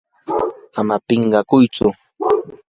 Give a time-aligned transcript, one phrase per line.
[0.79, 1.85] ama pinqakuytsu.